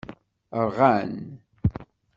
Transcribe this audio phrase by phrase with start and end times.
[0.65, 1.13] Rɣan.